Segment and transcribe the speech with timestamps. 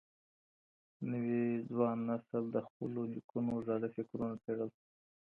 [1.11, 4.69] نوي ځوان نسل د خپلو نيکونو زاړه فکرونه څېړل.